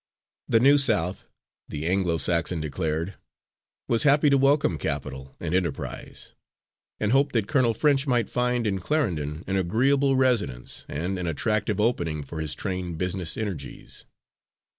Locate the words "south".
0.79-1.27